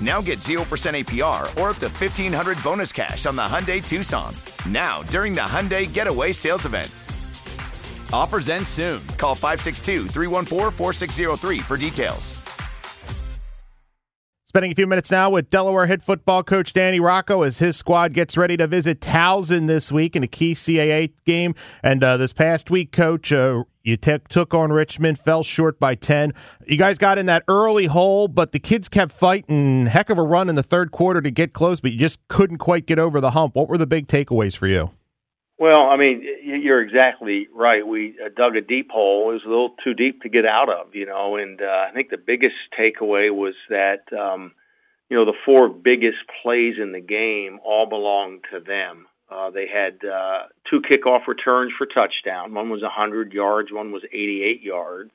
[0.00, 4.34] Now get 0% APR or up to 1500 bonus cash on the Hyundai Tucson.
[4.68, 6.90] Now, during the Hyundai Getaway Sales Event.
[8.12, 9.04] Offers end soon.
[9.18, 12.40] Call 562 314 4603 for details.
[14.54, 18.12] Spending a few minutes now with Delaware head football coach Danny Rocco as his squad
[18.12, 21.56] gets ready to visit Towson this week in a key CAA game.
[21.82, 25.94] And uh, this past week, coach, uh, you t- took on Richmond, fell short by
[25.94, 26.32] 10.
[26.66, 29.86] You guys got in that early hole, but the kids kept fighting.
[29.86, 32.58] Heck of a run in the third quarter to get close, but you just couldn't
[32.58, 33.54] quite get over the hump.
[33.54, 34.90] What were the big takeaways for you?
[35.58, 37.86] Well, I mean, you're exactly right.
[37.86, 39.30] We uh, dug a deep hole.
[39.30, 41.36] It was a little too deep to get out of, you know.
[41.36, 44.52] And uh, I think the biggest takeaway was that, um,
[45.08, 49.06] you know, the four biggest plays in the game all belonged to them.
[49.30, 52.54] Uh, they had uh, two kickoff returns for touchdown.
[52.54, 53.72] One was 100 yards.
[53.72, 55.10] One was 88 yards.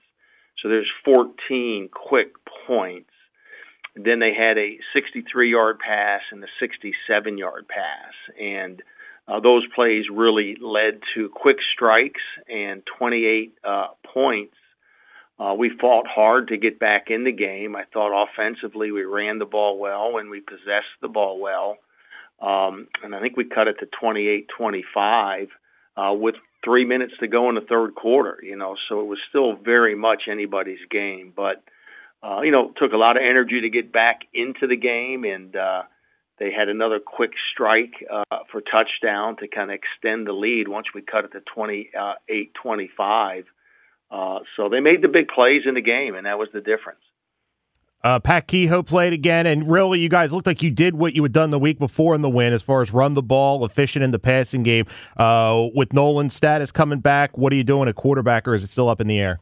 [0.61, 2.33] So there's 14 quick
[2.67, 3.11] points.
[3.95, 8.81] Then they had a 63-yard pass and a 67-yard pass, and
[9.27, 14.55] uh, those plays really led to quick strikes and 28 uh, points.
[15.39, 17.75] Uh, we fought hard to get back in the game.
[17.75, 21.77] I thought offensively we ran the ball well and we possessed the ball well.
[22.41, 25.47] Um, and I think we cut it to 28-25
[25.97, 28.39] uh, with three minutes to go in the third quarter.
[28.41, 31.33] You know, so it was still very much anybody's game.
[31.35, 31.63] But
[32.21, 35.55] uh, you know, took a lot of energy to get back into the game and.
[35.55, 35.83] Uh,
[36.39, 40.87] they had another quick strike uh, for touchdown to kind of extend the lead once
[40.95, 43.43] we cut it to 28-25.
[44.09, 47.01] Uh, so they made the big plays in the game, and that was the difference.
[48.01, 51.23] Uh, Pat Kehoe played again, and really, you guys looked like you did what you
[51.23, 54.03] had done the week before in the win, as far as run the ball, efficient
[54.03, 54.85] in the passing game.
[55.17, 58.71] Uh, with Nolan's status coming back, what are you doing at quarterback, or is it
[58.71, 59.41] still up in the air?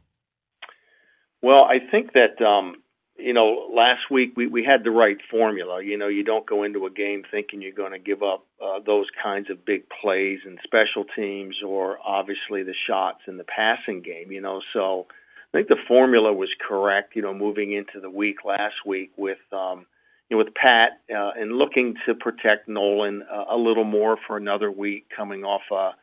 [1.41, 2.77] Well, I think that um,
[3.17, 5.83] you know, last week we, we had the right formula.
[5.83, 8.79] You know, you don't go into a game thinking you're going to give up uh,
[8.85, 14.01] those kinds of big plays and special teams or obviously the shots in the passing
[14.01, 14.61] game, you know.
[14.73, 15.07] So
[15.53, 19.37] I think the formula was correct, you know, moving into the week last week with,
[19.51, 19.85] um,
[20.29, 24.37] you know, with Pat uh, and looking to protect Nolan uh, a little more for
[24.37, 25.95] another week coming off a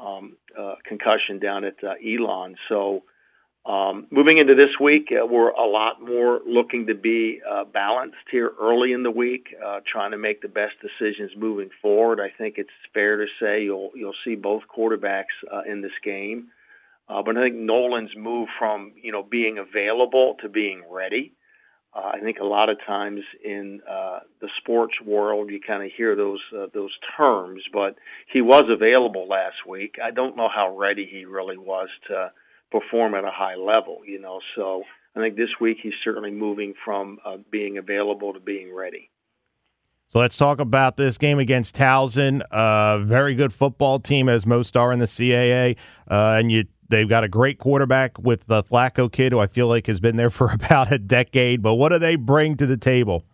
[0.00, 2.56] um, uh, concussion down at uh, Elon.
[2.68, 3.02] So,
[3.66, 8.16] um, moving into this week, uh, we're a lot more looking to be uh, balanced
[8.30, 12.18] here early in the week, uh, trying to make the best decisions moving forward.
[12.18, 16.48] I think it's fair to say you'll you'll see both quarterbacks uh, in this game,
[17.08, 21.32] uh, but I think Nolan's moved from you know being available to being ready.
[21.94, 25.90] Uh, I think a lot of times in uh, the sports world, you kind of
[25.96, 27.96] hear those uh, those terms, but
[28.32, 29.96] he was available last week.
[30.02, 32.32] I don't know how ready he really was to
[32.70, 34.40] perform at a high level, you know.
[34.54, 34.84] So
[35.16, 39.10] I think this week he's certainly moving from uh, being available to being ready.
[40.08, 42.40] So let's talk about this game against Towson.
[42.50, 45.76] A uh, very good football team, as most are in the CAA,
[46.10, 46.64] uh, and you.
[46.88, 50.16] They've got a great quarterback with the Flacco kid, who I feel like has been
[50.16, 51.62] there for about a decade.
[51.62, 53.24] But what do they bring to the table?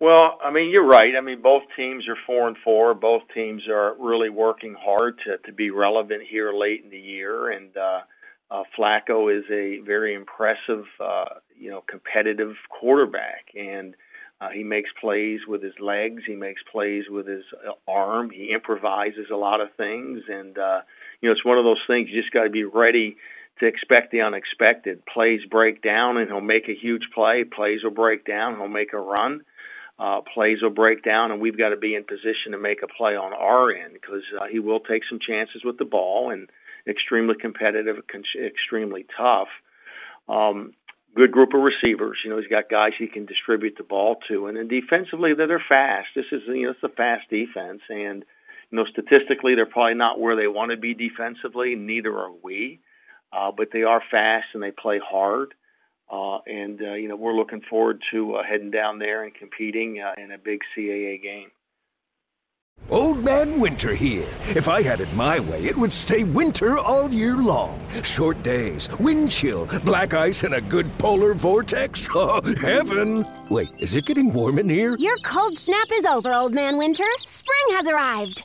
[0.00, 1.14] Well, I mean, you're right.
[1.16, 2.94] I mean, both teams are four and four.
[2.94, 7.50] Both teams are really working hard to to be relevant here late in the year,
[7.50, 8.00] and uh,
[8.50, 13.94] uh, Flacco is a very impressive, uh, you know, competitive quarterback, and
[14.40, 16.22] uh, he makes plays with his legs.
[16.26, 18.30] He makes plays with his uh, arm.
[18.30, 20.80] He improvises a lot of things, and uh,
[21.20, 23.16] you know, it's one of those things you just got to be ready
[23.60, 25.04] to expect the unexpected.
[25.06, 27.44] Plays break down, and he'll make a huge play.
[27.44, 29.42] Plays will break down, he'll make a run
[29.98, 32.88] uh, plays will break down, and we've got to be in position to make a
[32.88, 36.50] play on our end because uh, he will take some chances with the ball and
[36.88, 37.96] extremely competitive,
[38.44, 39.48] extremely tough.
[40.28, 40.72] Um,
[41.14, 42.18] good group of receivers.
[42.24, 45.46] You know, he's got guys he can distribute the ball to, and then defensively, they're,
[45.46, 46.08] they're fast.
[46.16, 48.24] This is you know it's a fast defense, and
[48.74, 51.76] you know statistically, they're probably not where they want to be defensively.
[51.76, 52.80] Neither are we,
[53.32, 55.54] uh, but they are fast and they play hard.
[56.10, 60.00] Uh, and uh, you know we're looking forward to uh, heading down there and competing
[60.00, 61.52] uh, in a big CAA game.
[62.90, 64.26] Old Man Winter here.
[64.54, 67.80] If I had it my way, it would stay winter all year long.
[68.02, 72.08] Short days, wind chill, black ice, and a good polar vortex.
[72.16, 73.24] Oh, heaven!
[73.50, 74.94] Wait, is it getting warm in here?
[74.98, 77.04] Your cold snap is over, Old Man Winter.
[77.24, 78.44] Spring has arrived.